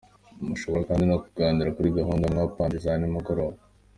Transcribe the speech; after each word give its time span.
Mushobora 0.47 0.81
kandi 0.89 1.03
no 1.05 1.17
kuganira 1.23 1.75
kuri 1.75 1.95
gahunda 1.97 2.25
mwapanze 2.33 2.77
za 2.85 2.91
nimugoroba. 2.97 3.57